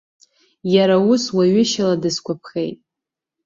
[0.73, 2.79] Иара ус, уаҩышьала дысгәаԥхеит.